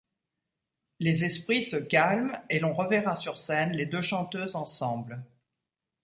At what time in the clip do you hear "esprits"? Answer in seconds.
1.25-1.63